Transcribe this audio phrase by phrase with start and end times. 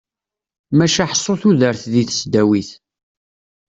[0.77, 2.69] Maca ḥsu tudert deg tesdawit.